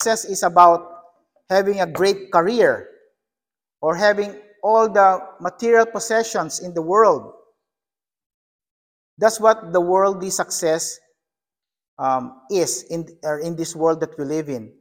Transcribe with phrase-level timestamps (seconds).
[0.00, 0.86] success is about
[1.50, 2.86] having a great career
[3.82, 7.32] or having all the material possessions in the world.
[9.18, 11.00] That's what the worldly success
[11.98, 14.72] um, is in, or in this world that we live in.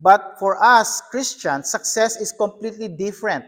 [0.00, 3.44] But for us Christians, success is completely different.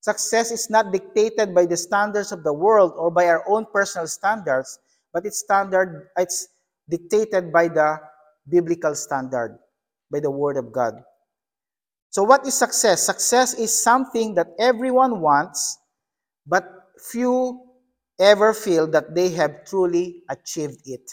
[0.00, 4.08] Success is not dictated by the standards of the world or by our own personal
[4.08, 4.80] standards,
[5.12, 6.48] but it's standard it's
[6.88, 8.00] dictated by the
[8.48, 9.56] biblical standard,
[10.10, 10.94] by the word of God.
[12.10, 13.02] So what is success?
[13.02, 15.78] Success is something that everyone wants,
[16.46, 16.64] but
[17.10, 17.60] few
[18.18, 21.08] ever feel that they have truly achieved it.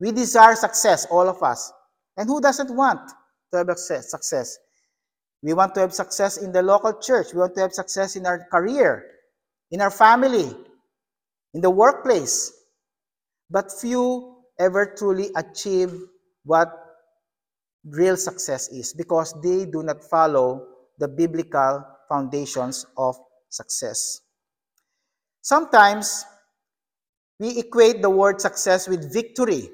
[0.00, 1.72] We desire success, all of us.
[2.16, 3.00] And who doesn't want
[3.52, 4.58] to have success?
[5.42, 7.28] We want to have success in the local church.
[7.32, 9.04] We want to have success in our career,
[9.70, 10.54] in our family,
[11.54, 12.52] in the workplace.
[13.50, 15.92] But few ever truly achieve
[16.44, 16.87] what
[17.84, 20.66] real success is because they do not follow
[20.98, 23.16] the biblical foundations of
[23.48, 24.20] success.
[25.42, 26.24] Sometimes
[27.38, 29.70] we equate the word success with victory.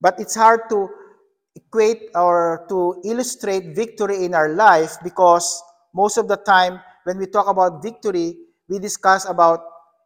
[0.00, 0.88] But it's hard to
[1.56, 5.62] equate or to illustrate victory in our life because
[5.94, 8.36] most of the time when we talk about victory,
[8.68, 9.60] we discuss about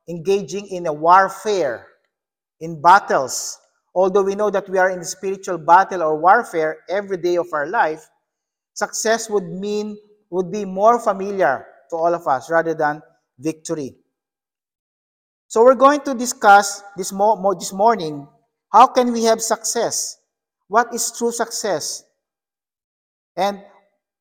[0.08, 1.86] engaging in a warfare,
[2.60, 3.58] in battles.
[3.94, 7.46] Although we know that we are in a spiritual battle or warfare every day of
[7.52, 8.08] our life,
[8.74, 9.96] success would mean
[10.30, 13.00] would be more familiar to all of us rather than
[13.38, 13.94] victory.
[15.46, 18.26] So we're going to discuss this, mo- mo- this morning
[18.72, 20.18] how can we have success?
[20.66, 22.02] What is true success?
[23.36, 23.62] And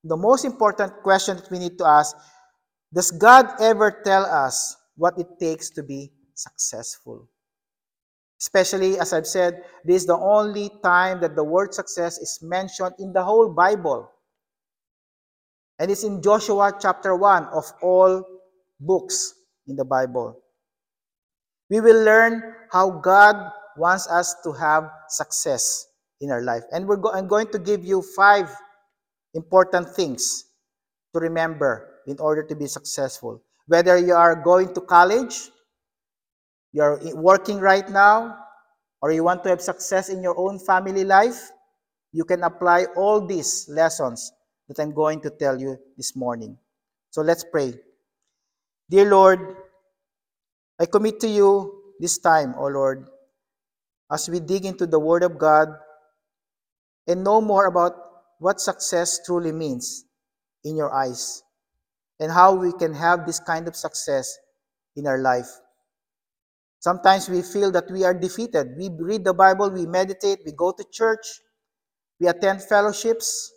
[0.03, 2.15] the most important question that we need to ask
[2.93, 7.27] Does God ever tell us what it takes to be successful?
[8.43, 12.91] Especially, as I've said, this is the only time that the word success is mentioned
[12.99, 14.11] in the whole Bible.
[15.79, 18.21] And it's in Joshua chapter 1 of all
[18.81, 19.33] books
[19.65, 20.43] in the Bible.
[21.69, 25.87] We will learn how God wants us to have success
[26.19, 26.63] in our life.
[26.73, 28.53] And we're go- I'm going to give you five
[29.33, 30.43] important things
[31.13, 33.41] to remember in order to be successful.
[33.67, 35.49] Whether you are going to college,
[36.73, 38.37] you're working right now,
[39.01, 41.51] or you want to have success in your own family life,
[42.11, 44.31] you can apply all these lessons
[44.67, 46.57] that I'm going to tell you this morning.
[47.11, 47.73] So let's pray.
[48.89, 49.39] Dear Lord,
[50.79, 53.05] I commit to you this time, O Lord,
[54.11, 55.69] as we dig into the Word of God
[57.07, 57.93] and know more about
[58.39, 60.05] what success truly means
[60.63, 61.43] in your eyes
[62.19, 64.37] and how we can have this kind of success
[64.95, 65.49] in our life.
[66.83, 68.75] Sometimes we feel that we are defeated.
[68.77, 71.25] We read the Bible, we meditate, we go to church,
[72.19, 73.53] we attend fellowships,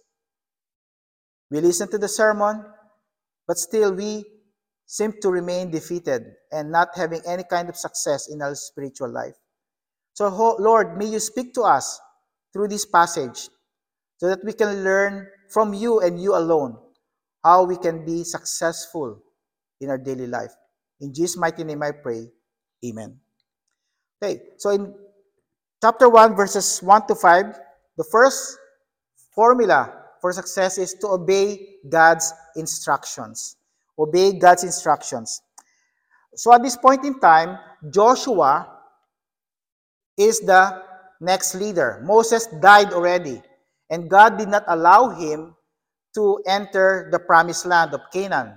[1.50, 2.64] we listen to the sermon,
[3.48, 4.24] but still we
[4.86, 6.22] seem to remain defeated
[6.52, 9.34] and not having any kind of success in our spiritual life.
[10.14, 10.28] So,
[10.60, 12.00] Lord, may you speak to us
[12.52, 13.48] through this passage
[14.18, 16.78] so that we can learn from you and you alone
[17.42, 19.20] how we can be successful
[19.80, 20.52] in our daily life.
[21.00, 22.28] In Jesus' mighty name I pray.
[22.86, 23.18] Amen.
[24.22, 24.94] Okay, so in
[25.82, 27.58] chapter 1, verses 1 to 5,
[27.96, 28.58] the first
[29.34, 33.56] formula for success is to obey God's instructions.
[33.98, 35.42] Obey God's instructions.
[36.34, 37.58] So at this point in time,
[37.90, 38.68] Joshua
[40.16, 40.82] is the
[41.20, 42.02] next leader.
[42.04, 43.42] Moses died already,
[43.90, 45.54] and God did not allow him
[46.14, 48.56] to enter the promised land of Canaan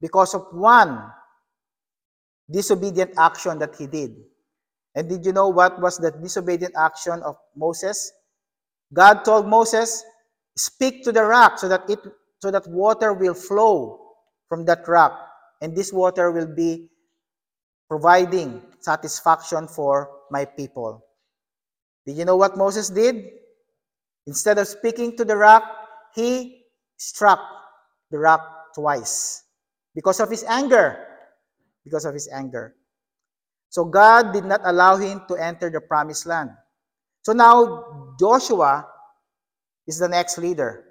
[0.00, 1.10] because of one
[2.50, 4.14] disobedient action that he did.
[4.94, 8.12] And did you know what was the disobedient action of Moses?
[8.92, 10.04] God told Moses,
[10.56, 12.00] "Speak to the rock so that it
[12.40, 14.14] so that water will flow
[14.48, 15.12] from that rock,
[15.60, 16.88] and this water will be
[17.88, 21.04] providing satisfaction for my people.
[22.06, 23.30] Did you know what Moses did?
[24.26, 25.62] Instead of speaking to the rock,
[26.14, 26.62] he
[26.96, 27.40] struck
[28.10, 29.42] the rock twice
[29.94, 31.15] because of his anger.
[31.86, 32.74] Because of his anger.
[33.70, 36.50] So God did not allow him to enter the promised land.
[37.22, 38.86] So now Joshua
[39.86, 40.82] is the next leader.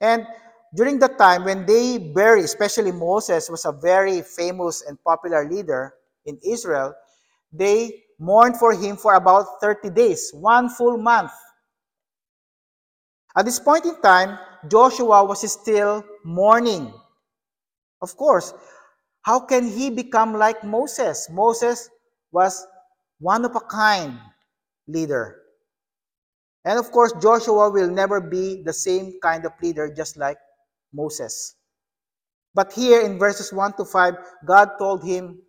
[0.00, 0.26] And
[0.74, 5.94] during that time when they buried, especially Moses was a very famous and popular leader
[6.26, 6.92] in Israel,
[7.52, 11.30] they mourned for him for about 30 days, one full month.
[13.36, 14.38] At this point in time,
[14.68, 16.92] Joshua was still mourning.
[18.02, 18.52] Of course,
[19.26, 21.28] how can he become like Moses?
[21.32, 21.90] Moses
[22.30, 22.64] was
[23.18, 24.16] one of a kind
[24.86, 25.42] leader.
[26.64, 30.38] And of course, Joshua will never be the same kind of leader just like
[30.94, 31.56] Moses.
[32.54, 34.14] But here in verses 1 to 5,
[34.46, 35.42] God told him,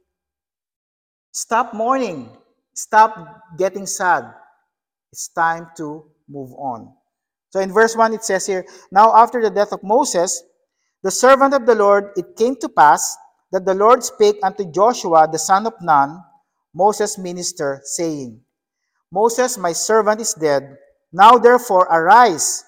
[1.31, 2.35] Stop mourning,
[2.73, 3.15] stop
[3.59, 4.25] getting sad.
[5.11, 6.93] It's time to move on.
[7.51, 10.41] So in verse 1, it says here, Now after the death of Moses,
[11.03, 13.15] the servant of the Lord, it came to pass
[13.51, 16.21] that the Lord spake unto Joshua the son of Nun,
[16.73, 18.41] Moses' minister, saying,
[19.11, 20.77] Moses, my servant, is dead.
[21.13, 22.63] Now therefore arise,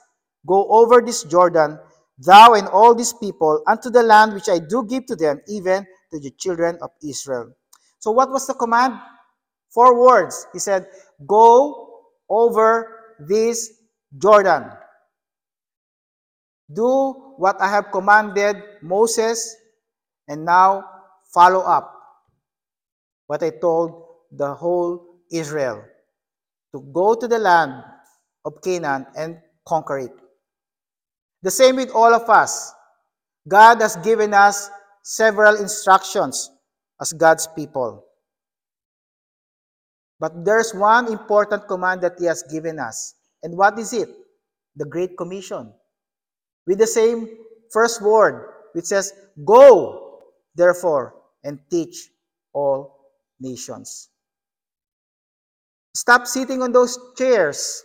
[0.48, 1.78] go over this Jordan,
[2.18, 5.86] thou and all these people, unto the land which I do give to them, even
[6.12, 7.54] to the children of Israel.
[8.00, 8.94] So what was the command?
[9.70, 10.48] Four words.
[10.54, 10.88] He said,
[11.28, 13.72] Go over this
[14.18, 14.72] Jordan.
[16.72, 19.56] Do what I have commanded Moses,
[20.30, 20.86] and now
[21.34, 21.94] follow up
[23.28, 25.84] what I told the whole Israel
[26.74, 27.84] to go to the land
[28.46, 29.38] of Canaan and
[29.68, 30.12] conquer it.
[31.42, 32.74] The same with all of us.
[33.48, 34.70] God has given us
[35.04, 36.50] several instructions
[37.02, 38.06] as God's people.
[40.20, 43.16] But there's one important command that He has given us.
[43.42, 44.10] And what is it?
[44.76, 45.74] The Great Commission.
[46.68, 47.30] With the same
[47.72, 49.14] first word, which says,
[49.46, 50.09] Go,
[50.60, 51.16] therefore,
[51.46, 52.12] and teach
[52.52, 53.00] all
[53.40, 54.10] nations.
[55.96, 57.84] Stop sitting on those chairs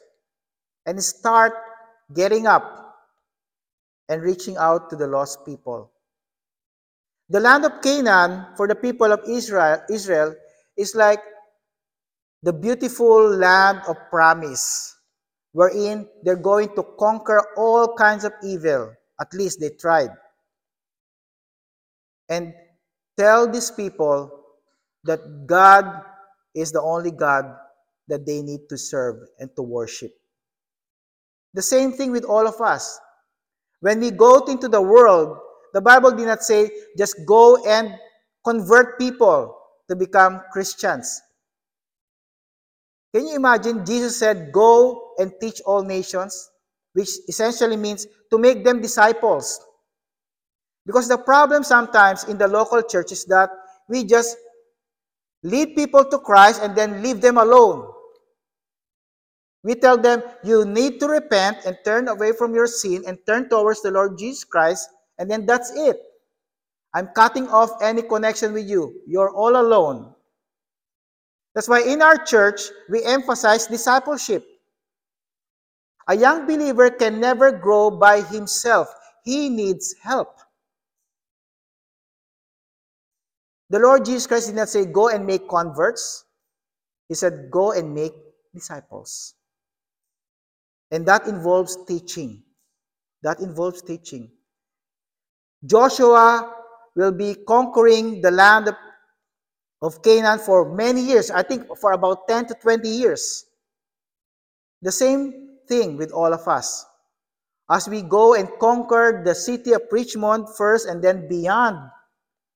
[0.85, 1.53] and start
[2.15, 2.97] getting up
[4.09, 5.91] and reaching out to the lost people.
[7.31, 10.35] The land of Canaan for the people of Israel, Israel
[10.77, 11.20] is like
[12.43, 14.94] the beautiful land of promise,
[15.53, 18.93] wherein they're going to conquer all kinds of evil.
[19.20, 20.11] At least they tried.
[22.29, 22.53] And
[23.16, 24.31] tell these people
[25.05, 26.02] that God
[26.55, 27.44] is the only God
[28.08, 30.12] that they need to serve and to worship.
[31.55, 32.99] The same thing with all of us.
[33.81, 35.38] When we go into the world,
[35.72, 37.94] the Bible did not say just go and
[38.44, 39.56] convert people
[39.88, 41.20] to become Christians.
[43.14, 43.84] Can you imagine?
[43.87, 46.50] Jesus said, Go and teach all nations,
[46.94, 49.60] which essentially means to make them disciples.
[50.86, 53.50] Because the problem sometimes in the local church is that
[53.88, 54.36] we just
[55.42, 57.90] lead people to Christ and then leave them alone.
[59.62, 63.48] We tell them, you need to repent and turn away from your sin and turn
[63.48, 65.96] towards the Lord Jesus Christ, and then that's it.
[66.92, 69.00] I'm cutting off any connection with you.
[69.06, 70.14] You're all alone.
[71.54, 72.60] That's why in our church,
[72.90, 74.44] we emphasize discipleship.
[76.08, 78.88] A young believer can never grow by himself,
[79.25, 80.36] he needs help.
[83.70, 86.25] The Lord Jesus Christ did not say, Go and make converts.
[87.08, 88.12] He said, Go and make
[88.52, 89.34] disciples.
[90.90, 92.43] And that involves teaching.
[93.22, 94.31] That involves teaching.
[95.64, 96.52] Joshua
[96.94, 98.69] will be conquering the land
[99.82, 103.44] of, Canaan for many years, I think for about 10 to 20 years.
[104.81, 106.87] The same thing with all of us.
[107.70, 111.90] As we go and conquer the city of Richmond first and then beyond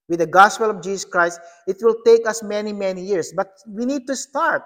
[0.09, 3.33] with the gospel of Jesus Christ, it will take us many, many years.
[3.37, 4.65] But we need to start.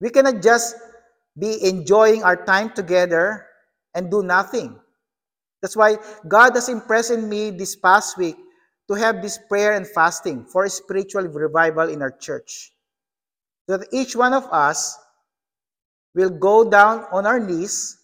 [0.00, 0.76] We cannot just
[1.38, 3.46] be enjoying our time together
[3.94, 4.78] and do nothing.
[5.60, 5.96] That's why
[6.26, 8.36] God has impressed in me this past week
[8.88, 12.72] to have this prayer and fasting for spiritual revival in our church.
[13.68, 14.98] So that each one of us
[16.14, 17.96] will go down on our knees,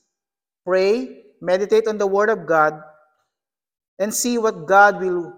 [0.64, 2.80] pray, meditate on the Word of God,
[3.99, 5.33] and see what God will,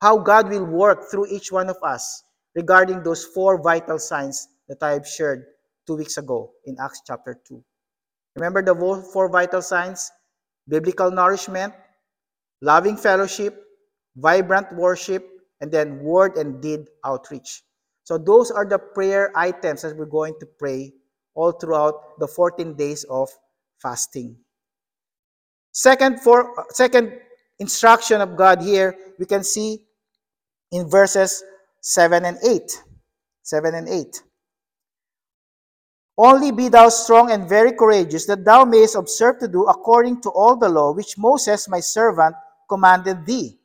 [0.00, 2.22] how God will work through each one of us
[2.54, 5.44] regarding those four vital signs that I have shared
[5.86, 7.62] two weeks ago in Acts chapter 2.
[8.36, 8.74] Remember the
[9.12, 10.10] four vital signs?
[10.68, 11.74] Biblical nourishment,
[12.60, 13.64] loving fellowship,
[14.16, 15.26] vibrant worship,
[15.60, 17.62] and then word and deed outreach.
[18.04, 20.92] So those are the prayer items that we're going to pray
[21.34, 23.28] all throughout the 14 days of
[23.80, 24.36] fasting.
[25.72, 27.12] Second, for, second
[27.58, 29.84] instruction of God here, we can see
[30.70, 31.42] in verses
[31.80, 32.62] 7 and 8.
[33.42, 34.22] 7 and 8.
[36.18, 40.30] Only be thou strong and very courageous, that thou mayest observe to do according to
[40.30, 42.36] all the law which Moses my servant
[42.68, 43.58] commanded thee.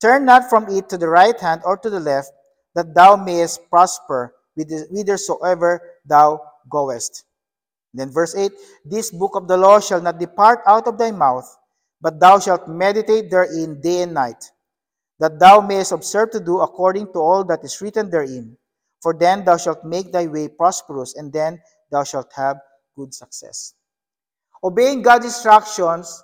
[0.00, 2.32] Turn not from it to the right hand or to the left,
[2.74, 7.24] that thou mayest prosper whithersoever thou goest.
[7.94, 8.52] Then verse 8
[8.84, 11.48] This book of the law shall not depart out of thy mouth,
[12.00, 14.50] but thou shalt meditate therein day and night,
[15.18, 18.56] that thou mayest observe to do according to all that is written therein.
[19.02, 21.60] For then thou shalt make thy way prosperous, and then
[21.90, 22.56] thou shalt have
[22.96, 23.74] good success.
[24.64, 26.22] Obeying God's instructions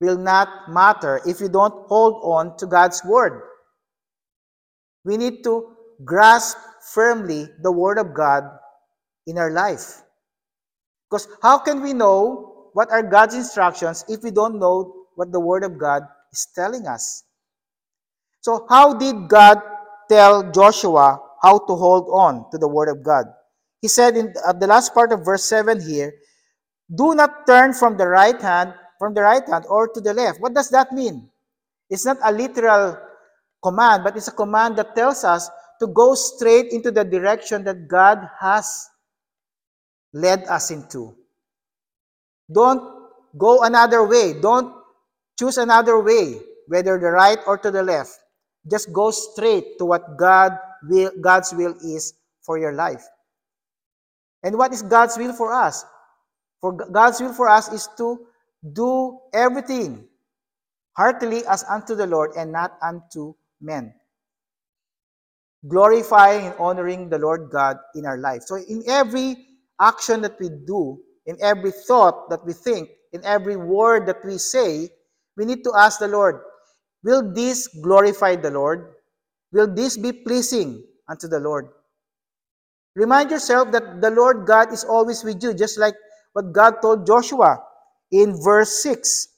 [0.00, 3.42] will not matter if you don't hold on to God's word.
[5.04, 6.58] We need to grasp
[6.92, 8.44] firmly the word of God
[9.26, 10.02] in our life.
[11.08, 15.40] Because how can we know what are God's instructions if we don't know what the
[15.40, 17.24] word of God is telling us?
[18.42, 19.62] So, how did God
[20.10, 23.24] tell Joshua how to hold on to the word of God?
[23.80, 26.12] He said in at the last part of verse 7 here,
[26.94, 30.42] do not turn from the right hand, from the right hand or to the left.
[30.42, 31.30] What does that mean?
[31.88, 32.98] It's not a literal
[33.64, 35.48] command, but it's a command that tells us
[35.80, 38.86] to go straight into the direction that God has
[40.12, 41.16] led us into.
[42.52, 44.38] Don't go another way.
[44.40, 44.72] Don't
[45.38, 48.18] choose another way, whether the right or to the left.
[48.70, 50.52] Just go straight to what God
[50.88, 53.04] will, God's will is for your life.
[54.42, 55.84] And what is God's will for us?
[56.60, 58.26] For God's will for us is to
[58.72, 60.08] do everything
[60.96, 63.92] heartily as unto the Lord and not unto men.
[65.68, 68.42] Glorifying and honoring the Lord God in our life.
[68.46, 69.36] So in every
[69.80, 74.38] action that we do, in every thought that we think, in every word that we
[74.38, 74.88] say,
[75.36, 76.40] we need to ask the Lord,
[77.04, 78.94] will this glorify the Lord?
[79.52, 81.68] Will this be pleasing unto the Lord?
[82.94, 85.94] Remind yourself that the Lord God is always with you, just like
[86.32, 87.62] what God told Joshua
[88.10, 89.28] in verse 6.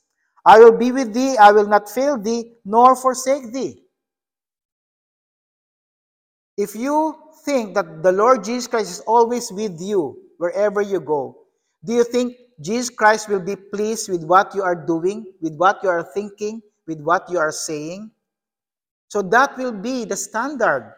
[0.46, 3.82] I will be with thee, I will not fail thee, nor forsake thee.
[6.56, 7.14] If you
[7.44, 11.37] think that the Lord Jesus Christ is always with you wherever you go,
[11.84, 15.82] do you think Jesus Christ will be pleased with what you are doing, with what
[15.82, 18.10] you are thinking, with what you are saying?
[19.08, 20.94] So that will be the standard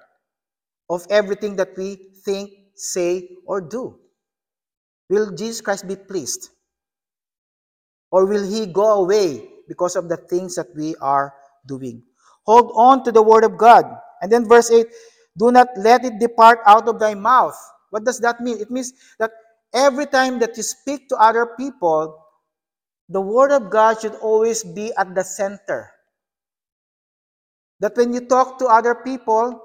[0.88, 3.98] of everything that we think, say, or do.
[5.08, 6.50] Will Jesus Christ be pleased?
[8.10, 11.34] Or will he go away because of the things that we are
[11.66, 12.02] doing?
[12.46, 13.84] Hold on to the word of God.
[14.22, 14.86] And then verse 8
[15.38, 17.56] do not let it depart out of thy mouth.
[17.90, 18.58] What does that mean?
[18.60, 19.30] It means that
[19.74, 22.16] every time that you speak to other people,
[23.08, 25.90] the Word of God should always be at the center.
[27.80, 29.60] That when you talk to other people,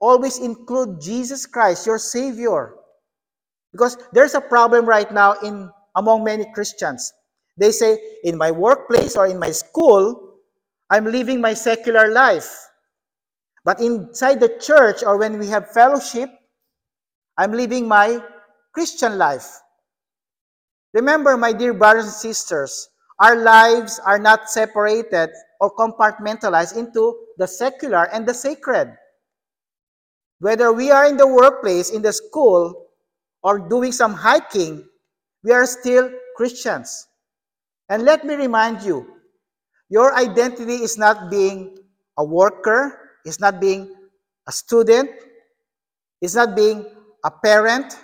[0.00, 2.74] always include Jesus Christ, your Savior.
[3.72, 7.12] Because there's a problem right now in among many Christians.
[7.56, 10.38] They say, in my workplace or in my school,
[10.90, 12.50] I'm living my secular life.
[13.64, 16.28] But inside the church or when we have fellowship,
[17.38, 18.22] I'm living my
[18.72, 19.60] Christian life.
[20.94, 22.88] Remember, my dear brothers and sisters,
[23.18, 28.96] our lives are not separated or compartmentalized into the secular and the sacred.
[30.40, 32.88] Whether we are in the workplace, in the school,
[33.42, 34.84] or doing some hiking,
[35.44, 37.06] we are still Christians.
[37.88, 39.06] And let me remind you,
[39.88, 41.78] your identity is not being
[42.18, 43.94] a worker, is not being
[44.48, 45.10] a student,
[46.20, 46.86] is not being
[47.24, 47.96] a parent.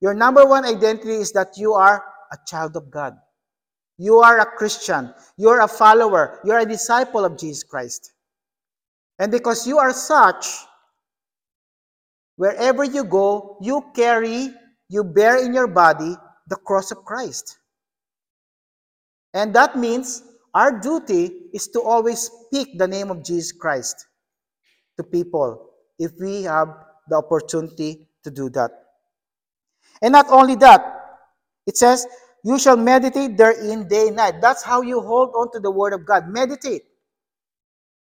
[0.00, 3.14] Your number one identity is that you are a child of God.
[3.98, 5.12] You are a Christian.
[5.36, 6.40] You're a follower.
[6.44, 8.12] You're a disciple of Jesus Christ.
[9.18, 10.46] And because you are such,
[12.36, 14.50] wherever you go, you carry,
[14.88, 16.14] you bear in your body
[16.46, 17.58] the cross of Christ.
[19.34, 20.22] And that means
[20.54, 24.06] our duty is to always speak the name of Jesus Christ
[24.96, 26.68] to people if we have
[27.08, 28.70] the opportunity to do that.
[30.02, 30.80] And not only that,
[31.66, 32.06] it says,
[32.44, 34.40] You shall meditate therein day and night.
[34.40, 36.28] That's how you hold on to the Word of God.
[36.28, 36.82] Meditate.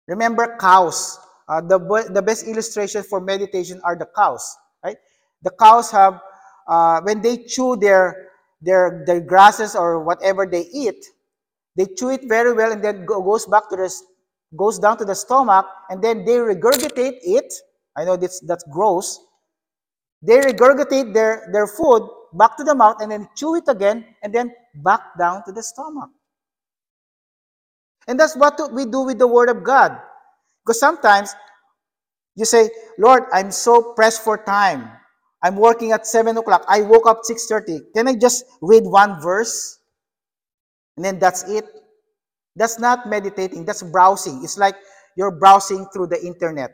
[0.08, 1.20] Remember cows.
[1.48, 4.56] Uh, the, the best illustration for meditation are the cows.
[4.84, 4.98] Right?
[5.44, 6.22] The cows have,
[6.68, 8.30] uh, when they chew their,
[8.62, 11.04] their, their grasses or whatever they eat,
[11.76, 13.92] they chew it very well and then go, goes back to the
[14.56, 17.54] goes down to the stomach, and then they regurgitate it.
[17.96, 19.20] I know that's, that's gross.
[20.22, 24.34] They regurgitate their, their food back to the mouth and then chew it again and
[24.34, 26.10] then back down to the stomach.
[28.08, 29.98] And that's what we do with the Word of God.
[30.64, 31.36] Because sometimes
[32.36, 34.90] you say, Lord, I'm so pressed for time.
[35.44, 36.66] I'm working at 7 o'clock.
[36.68, 37.94] I woke up 6.30.
[37.96, 39.80] Can I just read one verse?
[40.98, 41.66] And then that's it.
[42.56, 44.42] That's not meditating, that's browsing.
[44.44, 44.76] It's like
[45.16, 46.74] you're browsing through the internet.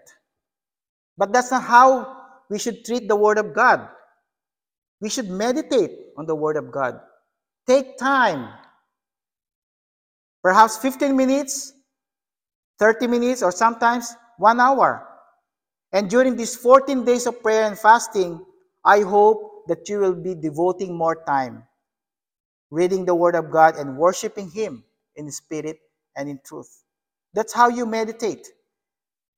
[1.17, 2.16] But that's not how
[2.49, 3.87] we should treat the Word of God.
[5.01, 6.99] We should meditate on the Word of God.
[7.67, 8.49] Take time.
[10.43, 11.73] Perhaps 15 minutes,
[12.79, 15.07] 30 minutes, or sometimes one hour.
[15.91, 18.45] And during these 14 days of prayer and fasting,
[18.85, 21.63] I hope that you will be devoting more time
[22.69, 24.83] reading the Word of God and worshiping Him
[25.15, 25.79] in spirit
[26.15, 26.83] and in truth.
[27.33, 28.47] That's how you meditate.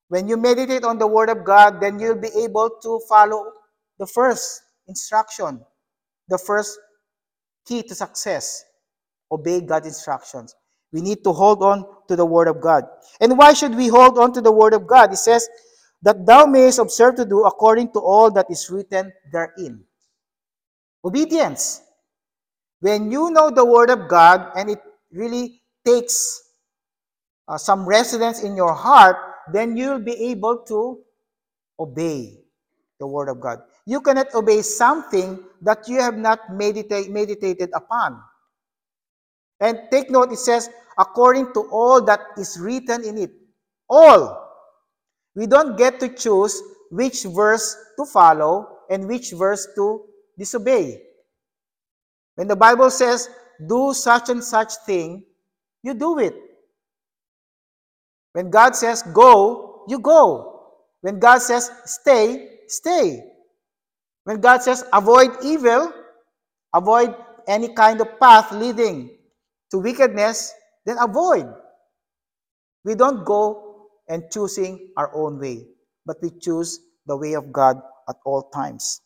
[0.09, 3.51] When you meditate on the Word of God, then you'll be able to follow
[3.97, 5.61] the first instruction,
[6.27, 6.77] the first
[7.65, 8.63] key to success
[9.31, 10.55] obey God's instructions.
[10.91, 12.83] We need to hold on to the Word of God.
[13.21, 15.13] And why should we hold on to the Word of God?
[15.13, 15.47] It says,
[16.01, 19.83] that thou mayest observe to do according to all that is written therein.
[21.03, 21.81] Obedience.
[22.79, 24.79] When you know the Word of God and it
[25.11, 26.41] really takes
[27.47, 29.17] uh, some residence in your heart,
[29.53, 30.99] then you'll be able to
[31.79, 32.39] obey
[32.99, 33.59] the Word of God.
[33.85, 38.21] You cannot obey something that you have not medita- meditated upon.
[39.59, 43.31] And take note, it says, according to all that is written in it.
[43.89, 44.47] All.
[45.35, 50.05] We don't get to choose which verse to follow and which verse to
[50.37, 51.01] disobey.
[52.35, 53.29] When the Bible says,
[53.67, 55.23] do such and such thing,
[55.83, 56.35] you do it.
[58.33, 60.71] When God says go, you go.
[61.01, 63.23] When God says stay, stay.
[64.23, 65.91] When God says avoid evil,
[66.73, 67.15] avoid
[67.47, 69.17] any kind of path leading
[69.71, 70.53] to wickedness,
[70.85, 71.47] then avoid.
[72.85, 75.67] We don't go and choosing our own way,
[76.05, 79.01] but we choose the way of God at all times.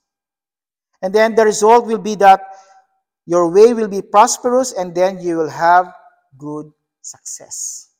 [1.02, 2.42] And then the result will be that
[3.26, 5.94] your way will be prosperous and then you will have
[6.38, 7.93] good success.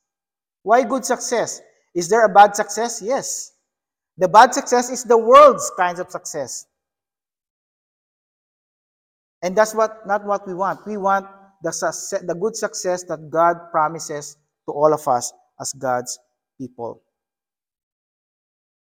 [0.64, 1.60] Why good success?
[1.94, 3.00] Is there a bad success?
[3.00, 3.52] Yes.
[4.16, 6.66] The bad success is the world's kinds of success.
[9.42, 10.86] And that's what not what we want.
[10.86, 11.26] We want
[11.62, 16.18] the, success, the good success that God promises to all of us as God's
[16.58, 17.02] people.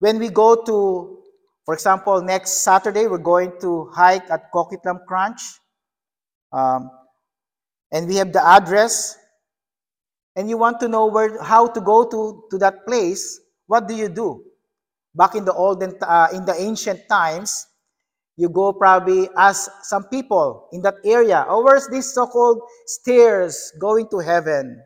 [0.00, 1.18] When we go to,
[1.64, 5.40] for example, next Saturday, we're going to hike at Coquitlam Crunch.
[6.52, 6.90] Um,
[7.92, 9.16] and we have the address.
[10.36, 13.94] And you want to know where, how to go to, to that place, what do
[13.94, 14.44] you do?
[15.14, 17.66] Back in the olden, uh, in the ancient times,
[18.36, 24.08] you go probably ask some people in that area, oh, where's this so-called stairs going
[24.08, 24.80] to heaven?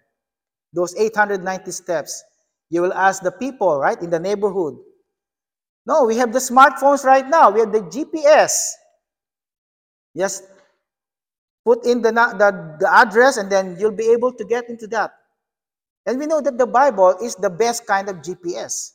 [0.73, 2.25] Those 890 steps.
[2.71, 4.75] You will ask the people, right, in the neighborhood.
[5.87, 7.51] No, we have the smartphones right now.
[7.51, 8.71] We have the GPS.
[10.17, 10.45] Just
[11.65, 15.13] put in the, the, the address and then you'll be able to get into that.
[16.07, 18.93] And we know that the Bible is the best kind of GPS.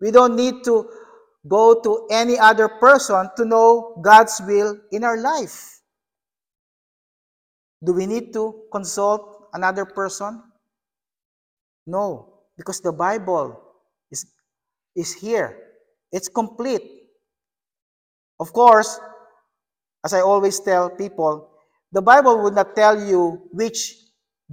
[0.00, 0.88] We don't need to
[1.46, 5.80] go to any other person to know God's will in our life.
[7.84, 10.42] Do we need to consult another person?
[11.86, 13.60] No, because the Bible
[14.10, 14.26] is,
[14.96, 15.58] is here.
[16.10, 16.82] It's complete.
[18.40, 18.98] Of course,
[20.04, 21.50] as I always tell people,
[21.92, 23.96] the Bible would not tell you which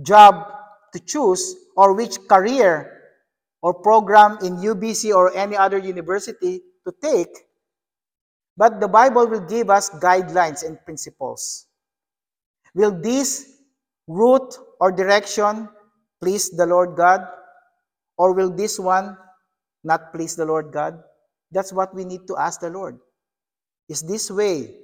[0.02, 0.61] job
[0.94, 2.92] to choose or which career
[3.62, 7.30] or program in UBC or any other university to take,
[8.58, 11.68] but the Bible will give us guidelines and principles.
[12.74, 13.52] Will this
[14.08, 15.70] route or direction
[16.22, 17.22] please the Lord God?
[18.18, 19.18] Or will this one
[19.84, 21.02] not please the Lord God?
[21.52, 23.00] That's what we need to ask the Lord.
[23.90, 24.76] Is this way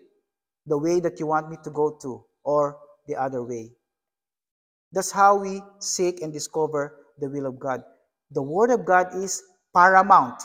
[0.66, 3.72] the way that you want me to go to, or the other way?
[4.98, 7.82] That's how we seek and discover the will of God.
[8.32, 10.42] The Word of God is paramount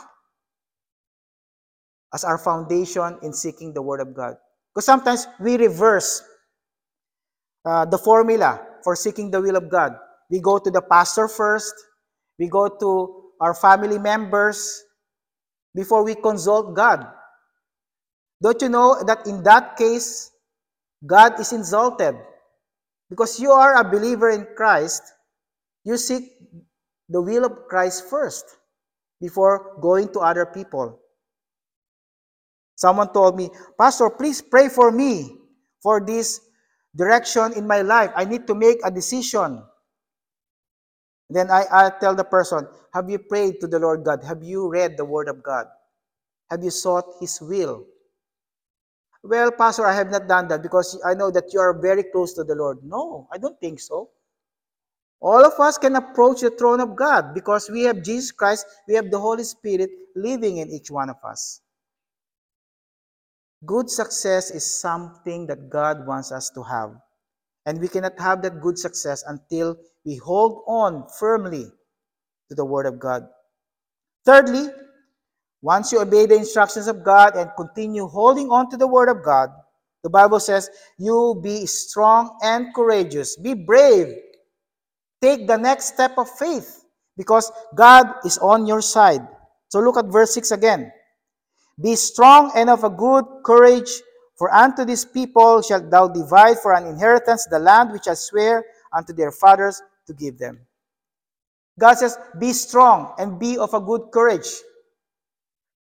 [2.12, 4.34] as our foundation in seeking the Word of God.
[4.68, 6.22] Because sometimes we reverse
[7.64, 9.92] uh, the formula for seeking the will of God.
[10.30, 11.72] We go to the pastor first,
[12.38, 14.84] we go to our family members
[15.74, 17.06] before we consult God.
[18.42, 20.30] Don't you know that in that case,
[21.06, 22.16] God is insulted?
[23.12, 25.02] Because you are a believer in Christ,
[25.84, 26.32] you seek
[27.10, 28.56] the will of Christ first
[29.20, 30.98] before going to other people.
[32.74, 35.36] Someone told me, Pastor, please pray for me
[35.82, 36.40] for this
[36.96, 38.08] direction in my life.
[38.16, 39.62] I need to make a decision.
[41.28, 44.24] Then I, I tell the person, Have you prayed to the Lord God?
[44.24, 45.66] Have you read the Word of God?
[46.50, 47.84] Have you sought His will?
[49.22, 52.34] Well, Pastor, I have not done that because I know that you are very close
[52.34, 52.78] to the Lord.
[52.82, 54.10] No, I don't think so.
[55.20, 58.94] All of us can approach the throne of God because we have Jesus Christ, we
[58.94, 61.60] have the Holy Spirit living in each one of us.
[63.64, 66.96] Good success is something that God wants us to have.
[67.64, 71.66] And we cannot have that good success until we hold on firmly
[72.48, 73.22] to the Word of God.
[74.24, 74.66] Thirdly,
[75.62, 79.24] Once you obey the instructions of God and continue holding on to the Word of
[79.24, 79.48] God,
[80.02, 83.36] the Bible says, you be strong and courageous.
[83.36, 84.16] Be brave.
[85.20, 86.84] Take the next step of faith
[87.16, 89.26] because God is on your side.
[89.68, 90.90] So look at verse 6 again.
[91.80, 93.90] Be strong and of a good courage,
[94.36, 98.64] for unto this people shalt thou divide for an inheritance the land which I swear
[98.92, 100.66] unto their fathers to give them.
[101.78, 104.48] God says, Be strong and be of a good courage.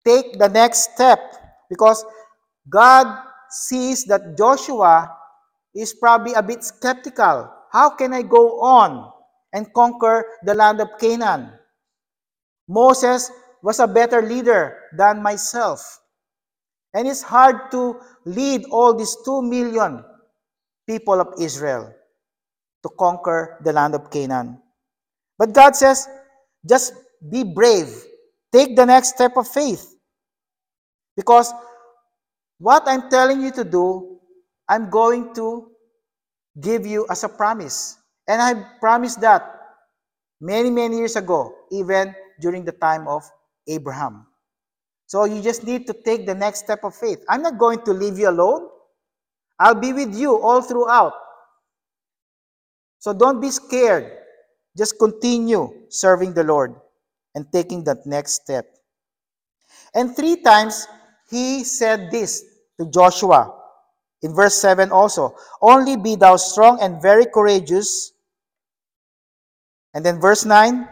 [0.05, 1.19] Take the next step
[1.69, 2.05] because
[2.69, 3.07] God
[3.49, 5.11] sees that Joshua
[5.75, 7.51] is probably a bit skeptical.
[7.71, 9.11] How can I go on
[9.53, 11.51] and conquer the land of Canaan?
[12.67, 13.31] Moses
[13.61, 15.99] was a better leader than myself.
[16.93, 20.03] And it's hard to lead all these two million
[20.87, 21.93] people of Israel
[22.83, 24.61] to conquer the land of Canaan.
[25.37, 26.07] But God says,
[26.67, 26.93] just
[27.29, 28.05] be brave.
[28.51, 29.95] Take the next step of faith.
[31.15, 31.53] Because
[32.57, 34.19] what I'm telling you to do,
[34.67, 35.71] I'm going to
[36.59, 37.97] give you as a promise.
[38.27, 39.43] And I promised that
[40.41, 43.23] many, many years ago, even during the time of
[43.67, 44.25] Abraham.
[45.07, 47.23] So you just need to take the next step of faith.
[47.29, 48.69] I'm not going to leave you alone.
[49.59, 51.13] I'll be with you all throughout.
[52.99, 54.11] So don't be scared.
[54.77, 56.75] Just continue serving the Lord
[57.39, 58.67] and taking that next step.
[59.95, 60.85] And three times
[61.31, 62.43] he said this
[62.77, 63.55] to Joshua.
[64.21, 68.11] In verse 7 also, Only be thou strong and very courageous.
[69.93, 70.83] And then verse 9,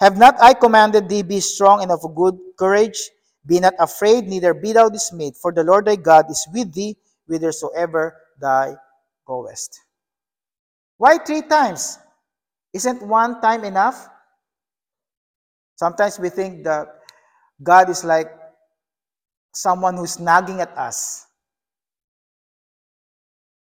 [0.00, 3.00] Have not I commanded thee, be strong and of good courage?
[3.46, 6.98] Be not afraid, neither be thou dismayed, for the Lord thy God is with thee
[7.26, 8.76] whithersoever thou
[9.26, 9.80] goest.
[10.98, 11.98] Why three times?
[12.74, 13.96] Isn't one time enough?
[15.78, 16.90] Sometimes we think that
[17.62, 18.26] God is like
[19.54, 21.26] someone who's nagging at us.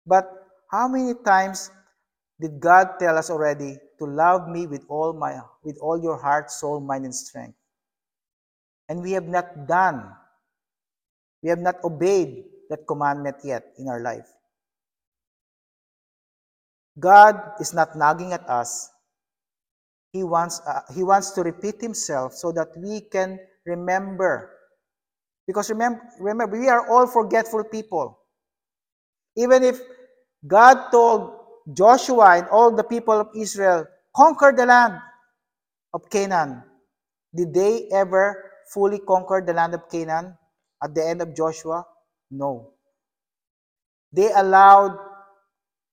[0.07, 0.31] But
[0.71, 1.71] how many times
[2.41, 6.51] did God tell us already to love me with all my with all your heart,
[6.55, 7.59] soul, mind, and strength?
[8.89, 10.15] And we have not done.
[11.43, 14.27] We have not obeyed that commandment yet in our life.
[16.99, 18.91] God is not nagging at us.
[20.13, 24.51] He wants, uh, he wants to repeat himself so that we can remember.
[25.47, 28.19] Because remember, remember, we are all forgetful people.
[29.37, 29.81] Even if
[30.47, 31.33] God told
[31.73, 34.95] Joshua and all the people of Israel, conquer the land
[35.93, 36.63] of Canaan,
[37.35, 40.37] did they ever fully conquer the land of Canaan
[40.83, 41.85] at the end of Joshua?
[42.31, 42.73] No.
[44.13, 44.97] They allowed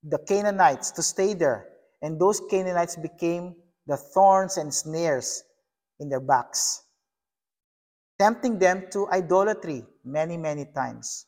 [0.03, 1.67] the Canaanites to stay there,
[2.01, 3.55] and those Canaanites became
[3.87, 5.43] the thorns and snares
[5.99, 6.83] in their backs,
[8.19, 11.27] tempting them to idolatry many, many times.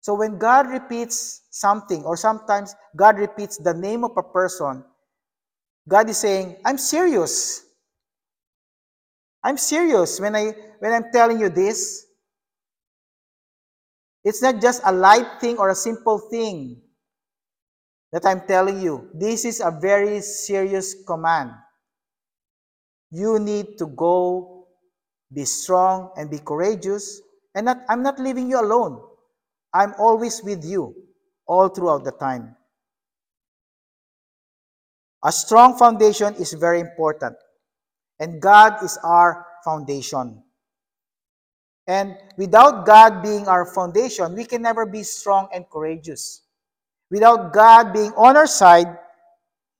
[0.00, 4.84] So when God repeats something, or sometimes God repeats the name of a person,
[5.88, 7.64] God is saying, I'm serious.
[9.42, 12.06] I'm serious when I when I'm telling you this.
[14.24, 16.82] It's not just a light thing or a simple thing
[18.16, 19.10] that I'm telling you.
[19.12, 21.50] This is a very serious command.
[23.10, 24.68] You need to go,
[25.30, 27.20] be strong, and be courageous.
[27.54, 29.02] And not, I'm not leaving you alone.
[29.74, 30.94] I'm always with you
[31.46, 32.56] all throughout the time.
[35.22, 37.36] A strong foundation is very important.
[38.18, 40.42] And God is our foundation.
[41.86, 46.45] And without God being our foundation, we can never be strong and courageous.
[47.10, 48.88] Without God being on our side,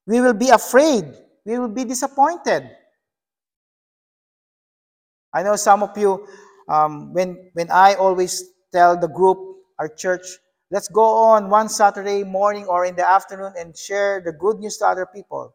[0.06, 1.04] we will be afraid.
[1.44, 2.70] We will be disappointed.
[5.34, 6.26] I know some of you,
[6.68, 9.38] um, when, when I always tell the group,
[9.78, 10.26] our church,
[10.70, 14.78] let's go on one Saturday morning or in the afternoon and share the good news
[14.78, 15.54] to other people.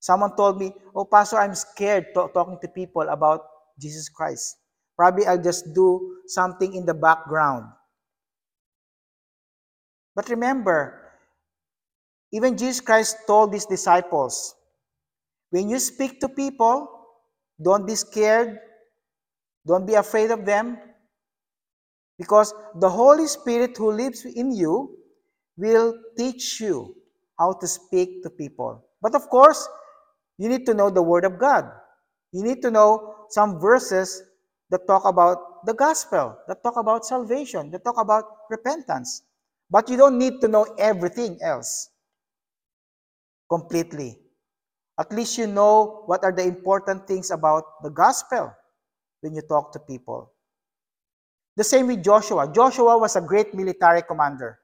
[0.00, 3.42] Someone told me, Oh, Pastor, I'm scared to- talking to people about
[3.80, 4.58] Jesus Christ.
[4.96, 7.66] Probably I'll just do something in the background.
[10.20, 11.00] But remember,
[12.30, 14.54] even Jesus Christ told his disciples,
[15.48, 16.90] when you speak to people,
[17.56, 18.58] don't be scared,
[19.66, 20.76] don't be afraid of them,
[22.18, 24.94] because the Holy Spirit who lives in you
[25.56, 26.94] will teach you
[27.38, 28.84] how to speak to people.
[29.00, 29.66] But of course,
[30.36, 31.64] you need to know the Word of God.
[32.32, 34.22] You need to know some verses
[34.68, 39.22] that talk about the gospel, that talk about salvation, that talk about repentance.
[39.70, 41.90] But you don't need to know everything else
[43.48, 44.18] completely.
[44.98, 48.52] At least you know what are the important things about the gospel.
[49.20, 50.32] when you talk to people.
[51.56, 52.50] The same with Joshua.
[52.52, 54.58] Joshua was a great military commander.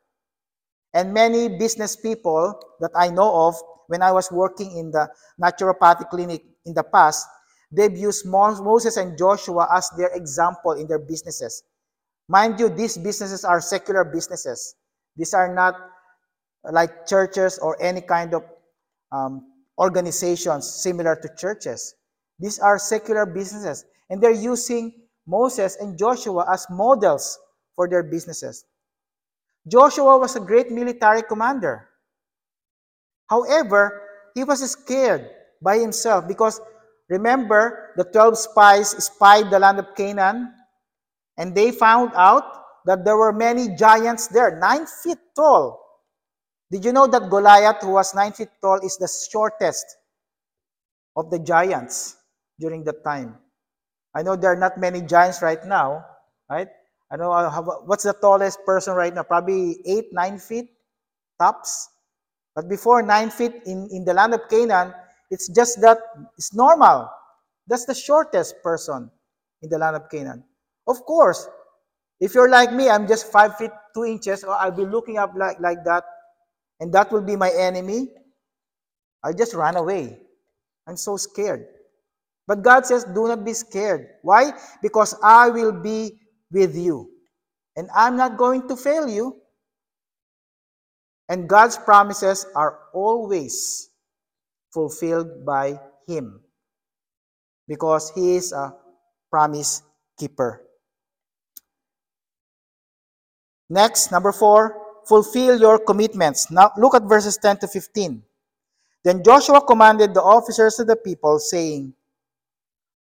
[0.94, 3.54] And many business people that I know of,
[3.88, 5.08] when I was working in the
[5.40, 7.26] naturopathy clinic in the past,
[7.70, 11.62] they've used Moses and Joshua as their example in their businesses.
[12.28, 14.74] Mind you, these businesses are secular businesses.
[15.16, 15.74] These are not
[16.64, 18.44] like churches or any kind of
[19.12, 21.94] um, organizations similar to churches.
[22.38, 24.92] These are secular businesses, and they're using
[25.26, 27.38] Moses and Joshua as models
[27.74, 28.64] for their businesses.
[29.66, 31.88] Joshua was a great military commander.
[33.28, 34.02] However,
[34.34, 35.28] he was scared
[35.62, 36.60] by himself because
[37.08, 40.52] remember, the 12 spies spied the land of Canaan
[41.36, 45.82] and they found out that there were many giants there, nine feet tall.
[46.70, 49.84] Did you know that Goliath, who was nine feet tall, is the shortest
[51.16, 52.16] of the giants
[52.58, 53.36] during that time?
[54.14, 56.06] I know there are not many giants right now,
[56.48, 56.68] right?
[57.10, 59.22] I know uh, what's the tallest person right now?
[59.24, 60.70] Probably eight, nine feet
[61.38, 61.90] tops.
[62.54, 64.94] But before nine feet in, in the land of Canaan,
[65.30, 65.98] it's just that
[66.38, 67.10] it's normal.
[67.66, 69.10] That's the shortest person
[69.62, 70.44] in the land of Canaan.
[70.86, 71.48] Of course,
[72.20, 75.32] if you're like me, I'm just five feet two inches, or I'll be looking up
[75.36, 76.04] like, like that
[76.80, 78.08] and that will be my enemy,
[79.24, 80.18] I'll just run away.
[80.86, 81.66] I'm so scared.
[82.46, 84.06] But God says, do not be scared.
[84.22, 84.52] Why?
[84.82, 86.12] Because I will be
[86.50, 87.10] with you.
[87.74, 89.36] And I'm not going to fail you.
[91.28, 93.90] And God's promises are always
[94.72, 96.40] fulfilled by Him
[97.66, 98.72] because He is a
[99.28, 99.82] promise
[100.18, 100.65] keeper.
[103.68, 104.76] Next, number four,
[105.06, 106.50] fulfill your commitments.
[106.50, 108.22] Now look at verses 10 to 15.
[109.04, 111.94] Then Joshua commanded the officers of the people, saying,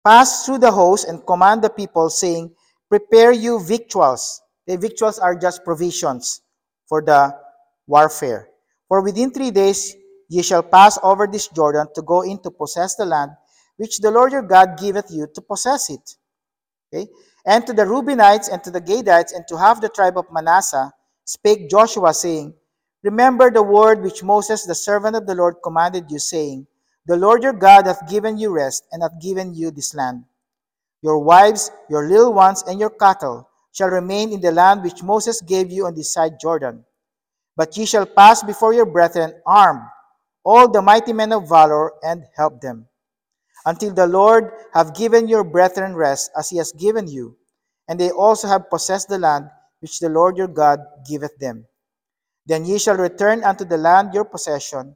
[0.03, 2.53] Pass through the host and command the people, saying,
[2.89, 4.41] Prepare you victuals.
[4.67, 6.41] The victuals are just provisions
[6.87, 7.35] for the
[7.87, 8.49] warfare.
[8.87, 9.95] For within three days
[10.29, 13.31] ye shall pass over this Jordan to go in to possess the land
[13.77, 16.15] which the Lord your God giveth you to possess it.
[16.93, 17.09] Okay?
[17.45, 20.91] And to the Reubenites and to the Gadites and to half the tribe of Manasseh,
[21.25, 22.53] spake Joshua, saying,
[23.03, 26.65] Remember the word which Moses, the servant of the Lord, commanded you, saying,
[27.05, 30.25] The Lord your God hath given you rest, and hath given you this land.
[31.03, 35.39] Your wives, your little ones, and your cattle shall remain in the land which Moses
[35.41, 36.83] gave you on this side Jordan.
[37.55, 39.83] But ye shall pass before your brethren armed,
[40.43, 42.87] all the mighty men of valor, and help them,
[43.65, 47.37] until the Lord have given your brethren rest, as he has given you,
[47.87, 49.49] and they also have possessed the land
[49.79, 51.65] which the Lord your God giveth them.
[52.45, 54.95] Then ye shall return unto the land your possession,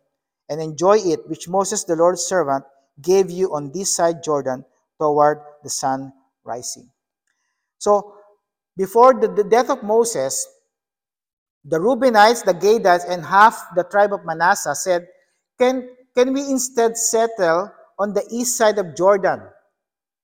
[0.49, 2.63] and enjoy it which Moses the Lord's servant
[3.01, 4.65] gave you on this side Jordan
[4.99, 6.89] toward the sun rising.
[7.77, 8.15] So,
[8.77, 10.47] before the, the death of Moses,
[11.65, 15.07] the Reubenites, the Gadites, and half the tribe of Manasseh said,
[15.59, 19.41] can, can we instead settle on the east side of Jordan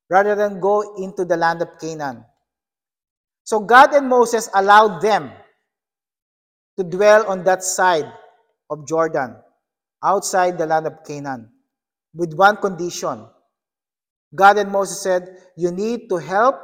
[0.09, 2.25] rather than go into the land of Canaan?
[3.43, 5.31] So God and Moses allowed them
[6.77, 8.11] to dwell on that side
[8.69, 9.35] of Jordan,
[10.03, 11.49] outside the land of Canaan,
[12.13, 13.27] with one condition.
[14.33, 16.55] God and Moses said, You need to help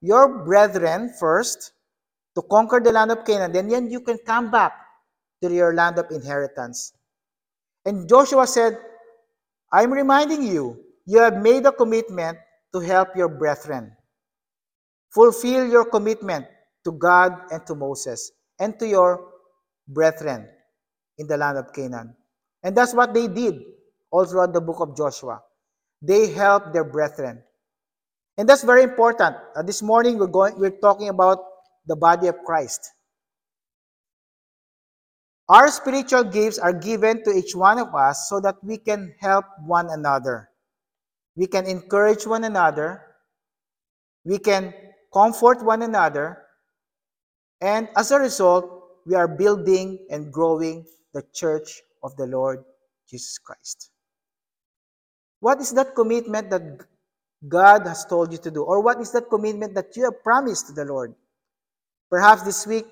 [0.00, 1.72] your brethren first
[2.34, 4.72] to conquer the land of Canaan, then, then you can come back
[5.42, 6.92] to your land of inheritance.
[7.84, 8.78] And Joshua said,
[9.72, 12.38] I'm reminding you, you have made a commitment
[12.72, 13.92] to help your brethren.
[15.14, 16.46] Fulfill your commitment
[16.84, 19.32] to God and to Moses and to your
[19.88, 20.48] brethren
[21.18, 22.16] in the land of Canaan.
[22.62, 23.62] And that's what they did
[24.10, 25.42] all throughout the book of Joshua.
[26.02, 27.42] They helped their brethren.
[28.36, 29.36] And that's very important.
[29.54, 31.38] Uh, this morning we're going we're talking about
[31.86, 32.90] the body of Christ.
[35.48, 39.44] Our spiritual gifts are given to each one of us so that we can help
[39.66, 40.48] one another.
[41.36, 43.02] We can encourage one another.
[44.24, 44.72] We can
[45.12, 46.38] comfort one another.
[47.60, 48.70] And as a result,
[49.06, 52.64] we are building and growing the church of the Lord
[53.08, 53.90] Jesus Christ.
[55.40, 56.62] What is that commitment that
[57.46, 58.62] God has told you to do?
[58.62, 61.14] Or what is that commitment that you have promised to the Lord?
[62.10, 62.86] Perhaps this week,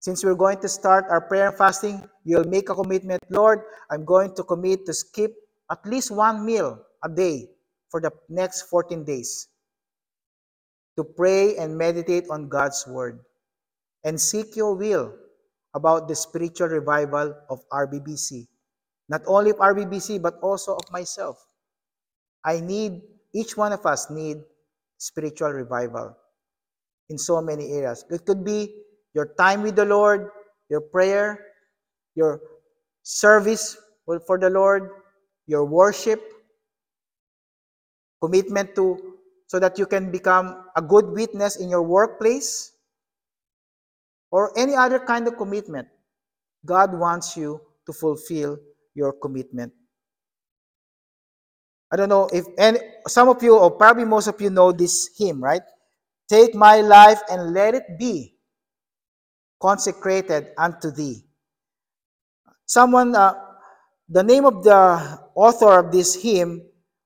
[0.00, 3.60] since we're going to start our prayer and fasting, you'll make a commitment, Lord,
[3.90, 5.32] I'm going to commit to skip
[5.70, 7.48] at least one meal a day
[7.90, 9.48] for the next 14 days
[10.96, 13.20] to pray and meditate on God's Word
[14.04, 15.12] and seek your will
[15.74, 18.48] about the spiritual revival of RBBC.
[19.08, 21.44] Not only of RBBC, but also of myself.
[22.44, 23.02] I need,
[23.34, 24.38] each one of us need
[24.96, 26.16] spiritual revival
[27.10, 28.04] in so many areas.
[28.10, 28.74] It could be
[29.14, 30.30] your time with the Lord,
[30.68, 31.38] your prayer,
[32.14, 32.40] your
[33.02, 33.76] service
[34.26, 34.90] for the Lord,
[35.46, 36.20] your worship,
[38.22, 42.72] commitment to so that you can become a good witness in your workplace
[44.30, 45.88] or any other kind of commitment.
[46.64, 48.58] God wants you to fulfill
[48.94, 49.72] your commitment.
[51.92, 55.10] I don't know if any some of you or probably most of you know this
[55.18, 55.62] hymn, right?
[56.28, 58.36] Take my life and let it be
[59.60, 61.22] consecrated unto thee.
[62.66, 63.34] Someone, uh,
[64.08, 66.62] the name of the author of this hymn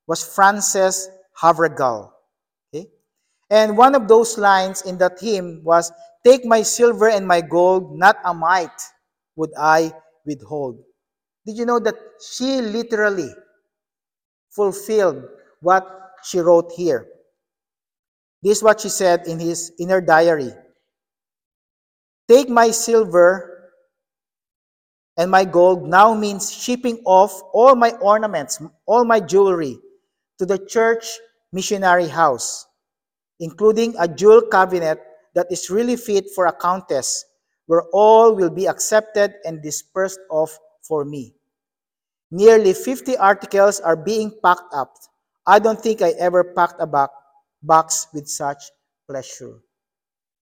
[0.07, 1.09] was Frances
[1.41, 2.13] Havergal.
[2.73, 2.89] Okay?
[3.51, 5.93] And one of those lines in that hymn was,
[6.25, 8.81] Take my silver and my gold, not a mite
[9.37, 9.93] would I
[10.25, 10.79] withhold.
[11.45, 11.97] Did you know that
[12.35, 13.29] she literally
[14.51, 15.23] fulfilled
[15.61, 15.87] what
[16.23, 17.07] she wrote here?
[18.43, 20.53] This is what she said in, his, in her diary.
[22.29, 23.73] Take my silver
[25.17, 29.79] and my gold now means shipping off all my ornaments, all my jewelry
[30.39, 31.07] to the church
[31.53, 32.67] missionary house,
[33.39, 35.01] including a jewel cabinet
[35.35, 37.25] that is really fit for a countess,
[37.67, 41.35] where all will be accepted and dispersed off for me.
[42.31, 44.97] Nearly 50 articles are being packed up.
[45.47, 47.09] I don't think I ever packed a
[47.63, 48.65] box with such
[49.09, 49.61] pleasure.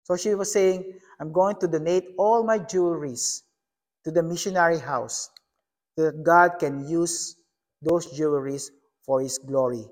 [0.04, 3.42] So she was saying, I'm going to donate all my jewelries
[4.04, 5.30] to the missionary house
[5.98, 7.36] so that God can use
[7.82, 8.70] those jewelries
[9.06, 9.86] for His glory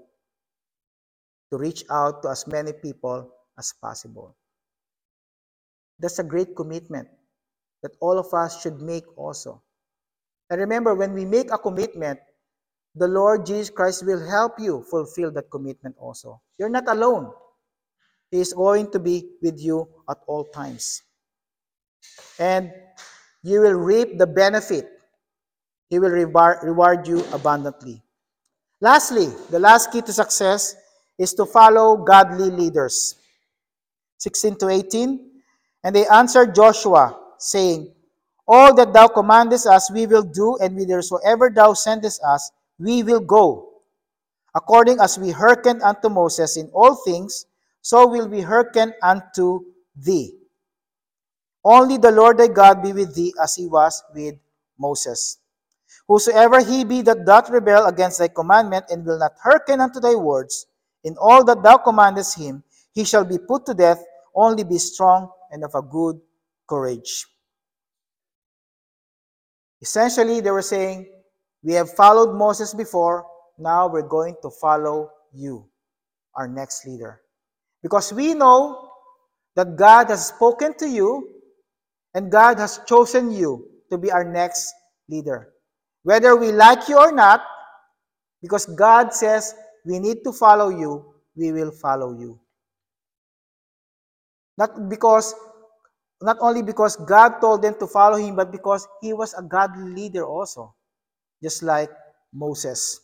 [1.53, 4.37] to reach out to as many people as possible.
[6.01, 7.09] That's a great commitment
[7.83, 9.63] that all of us should make also.
[10.51, 12.21] And remember, when we make a commitment,
[12.95, 16.43] the Lord Jesus Christ will help you fulfill that commitment also.
[16.59, 17.33] You're not alone.
[18.31, 21.03] He is going to be with you at all times.
[22.39, 22.73] And
[23.43, 24.89] you will reap the benefit.
[25.89, 28.03] He will reward you abundantly.
[28.81, 30.75] Lastly, the last key to success
[31.19, 33.17] is to follow godly leaders.
[34.19, 35.31] 16 to 18.
[35.85, 37.93] And they answered Joshua, saying,
[38.47, 43.21] All that thou commandest us we will do, and whithersoever thou sendest us, we will
[43.21, 43.69] go.
[44.55, 47.47] According as we hearkened unto Moses in all things,
[47.81, 49.61] so will we hearken unto
[49.97, 50.42] thee.
[51.65, 54.35] Only the Lord thy God be with thee as he was with
[54.79, 55.39] Moses.
[56.09, 60.15] Whosoever he be that doth rebel against thy commandment and will not hearken unto thy
[60.15, 60.67] words,
[61.05, 64.03] in all that thou commandest him, he shall be put to death.
[64.35, 66.21] Only be strong and of a good
[66.69, 67.27] courage.
[69.81, 71.07] Essentially, they were saying,
[71.63, 73.27] We have followed Moses before,
[73.59, 75.67] now we're going to follow you,
[76.35, 77.21] our next leader.
[77.83, 78.91] Because we know
[79.55, 81.29] that God has spoken to you
[82.15, 84.73] and God has chosen you to be our next
[85.09, 85.53] leader.
[86.03, 87.43] Whether we like you or not,
[88.41, 89.55] because God says
[89.87, 92.39] we need to follow you, we will follow you.
[94.59, 95.35] Not because
[96.21, 99.93] not only because God told them to follow him, but because he was a godly
[99.93, 100.75] leader also,
[101.43, 101.91] just like
[102.33, 103.01] Moses.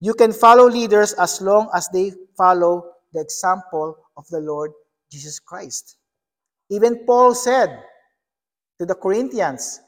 [0.00, 4.72] You can follow leaders as long as they follow the example of the Lord
[5.10, 5.96] Jesus Christ.
[6.70, 7.82] Even Paul said
[8.78, 9.80] to the Corinthians,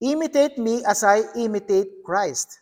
[0.00, 2.58] Imitate me as I imitate Christ.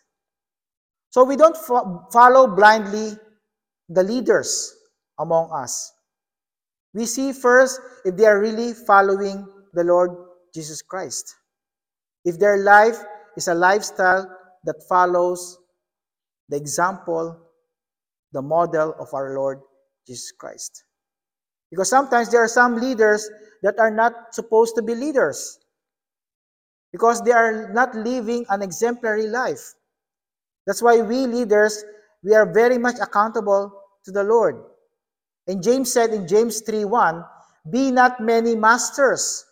[1.09, 3.17] So we don't fo- follow blindly
[3.89, 4.73] the leaders
[5.19, 5.91] among us.
[6.93, 10.11] We see first if they are really following the Lord
[10.53, 11.35] Jesus Christ.
[12.25, 12.97] If their life
[13.37, 14.29] is a lifestyle
[14.65, 15.57] that follows
[16.49, 17.39] the example,
[18.33, 19.59] the model of our Lord
[20.07, 20.83] Jesus Christ.
[21.71, 23.29] Because sometimes there are some leaders
[23.63, 25.57] that are not supposed to be leaders
[26.91, 29.73] because they are not living an exemplary life.
[30.67, 31.83] That's why we leaders,
[32.23, 33.71] we are very much accountable
[34.03, 34.61] to the Lord.
[35.47, 37.25] And James said in James 3:1,
[37.69, 39.45] "Be not many masters."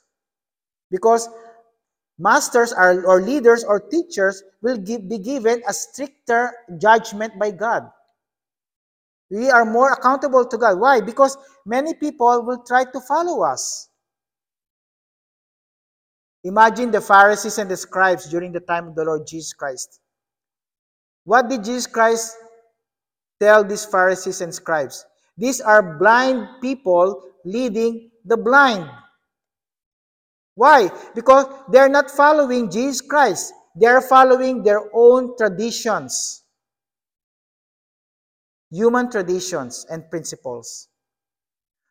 [0.92, 1.30] Because
[2.18, 7.90] masters are, or leaders or teachers will give, be given a stricter judgment by God.
[9.30, 10.80] We are more accountable to God.
[10.80, 11.02] Why?
[11.02, 13.90] Because many people will try to follow us.
[16.44, 20.00] Imagine the Pharisees and the scribes during the time of the Lord Jesus Christ.
[21.26, 22.36] What did Jesus Christ
[23.40, 25.06] tell these Pharisees and scribes?
[25.38, 28.90] These are blind people leading the blind.
[30.56, 30.90] Why?
[31.14, 33.54] Because they're not following Jesus Christ.
[33.76, 36.39] They're following their own traditions.
[38.72, 40.88] Human traditions and principles.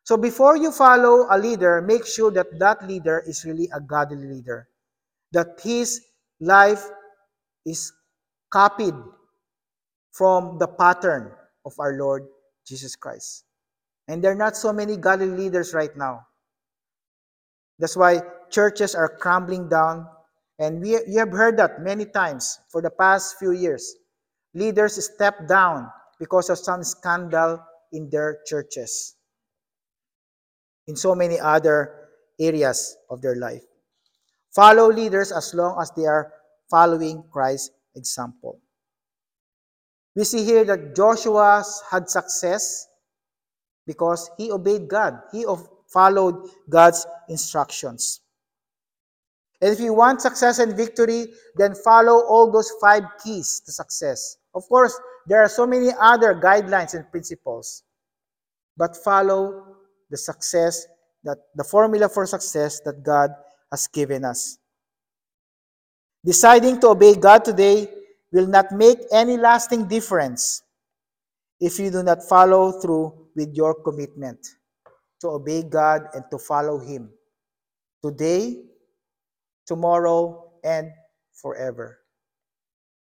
[0.04, 4.26] So before you follow a leader, make sure that that leader is really a godly
[4.26, 4.68] leader,
[5.32, 6.00] that his
[6.40, 6.88] life
[7.66, 7.92] is
[8.50, 8.94] copied
[10.12, 11.32] from the pattern
[11.66, 12.24] of our Lord
[12.66, 13.44] Jesus Christ.
[14.08, 16.26] And there are not so many godly leaders right now.
[17.78, 20.06] That's why churches are crumbling down.
[20.58, 23.94] And we, you have heard that many times for the past few years.
[24.54, 27.60] Leaders step down because of some scandal
[27.92, 29.16] in their churches,
[30.86, 32.08] in so many other
[32.40, 33.62] areas of their life.
[34.54, 36.32] Follow leaders as long as they are
[36.70, 38.60] following Christ's example.
[40.16, 42.88] We see here that Joshua had success
[43.86, 45.20] because he obeyed God.
[45.32, 45.46] He
[45.92, 48.20] followed God's instructions.
[49.60, 54.36] And if you want success and victory, then follow all those five keys to success.
[54.54, 54.98] Of course,
[55.28, 57.82] there are so many other guidelines and principles,
[58.76, 59.76] but follow
[60.10, 60.86] the success
[61.22, 63.30] that the formula for success that God
[63.70, 64.58] has given us.
[66.24, 67.88] Deciding to obey God today
[68.32, 70.62] will not make any lasting difference
[71.60, 74.38] if you do not follow through with your commitment
[75.20, 77.10] to obey God and to follow Him
[78.02, 78.62] today,
[79.66, 80.90] tomorrow, and
[81.34, 81.98] forever.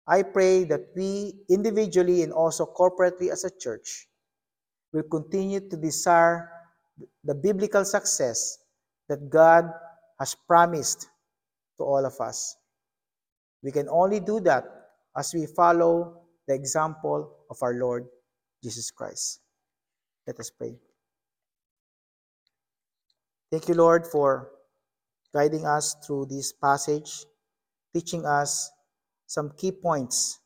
[0.08, 4.06] I pray that we individually and also corporately as a church
[4.92, 6.48] will continue to desire
[7.24, 8.58] the biblical success
[9.08, 9.68] that God
[10.18, 11.08] has promised
[11.78, 12.56] to all of us.
[13.62, 14.64] We can only do that
[15.16, 18.06] as we follow the example of our Lord
[18.62, 19.40] Jesus Christ.
[20.26, 20.76] Let us pray.
[23.50, 24.50] Thank you, Lord, for
[25.34, 27.24] guiding us through this passage,
[27.94, 28.70] teaching us
[29.26, 30.40] some key points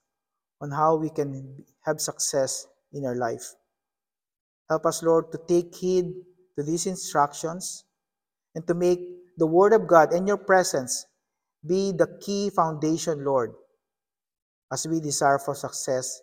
[0.60, 3.54] on how we can have success in our life.
[4.68, 6.12] Help us, Lord, to take heed
[6.56, 7.84] to these instructions
[8.54, 9.00] and to make
[9.36, 11.06] the Word of God and your presence
[11.66, 13.52] be the key foundation, Lord,
[14.72, 16.20] as we desire for success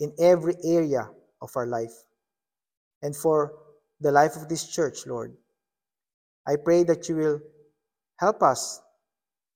[0.00, 1.08] in every area
[1.40, 1.92] of our life
[3.02, 3.52] and for
[4.00, 5.34] the life of this church, Lord.
[6.46, 7.40] I pray that you will
[8.18, 8.80] help us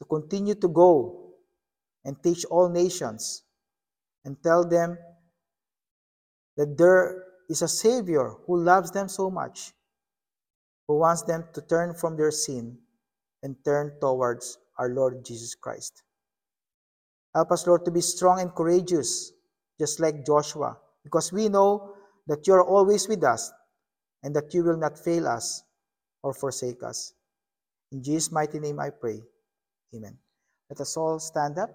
[0.01, 1.22] to continue to go
[2.05, 3.43] and teach all nations
[4.25, 4.99] and tell them
[6.57, 9.73] that there is a Savior who loves them so much,
[10.89, 12.79] who wants them to turn from their sin
[13.43, 16.03] and turn towards our Lord Jesus Christ.
[17.35, 19.33] Help us, Lord, to be strong and courageous,
[19.79, 21.95] just like Joshua, because we know
[22.27, 23.53] that you are always with us
[24.23, 25.63] and that you will not fail us
[26.23, 27.15] or forsake us.
[27.91, 29.21] In Jesus' mighty name I pray.
[29.95, 30.17] Amen.
[30.71, 31.71] Let us all stand up.